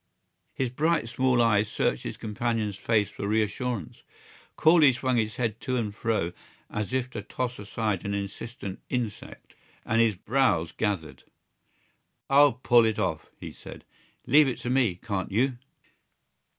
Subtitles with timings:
[0.55, 4.01] His bright, small eyes searched his companion's face for reassurance.
[4.55, 6.33] Corley swung his head to and fro
[6.71, 9.53] as if to toss aside an insistent insect,
[9.85, 11.21] and his brows gathered.
[12.31, 13.85] "I'll pull it off," he said.
[14.25, 15.59] "Leave it to me, can't you?"